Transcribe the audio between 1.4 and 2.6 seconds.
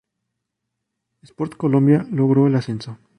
Colombia logró el